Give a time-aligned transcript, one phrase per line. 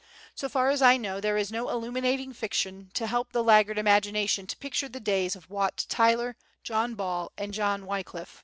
[0.33, 4.47] So far as I know there is no illuminating fiction to help the laggard imagination
[4.47, 8.39] to picture the days of Wat Tyler, John Ball and John Wyclif.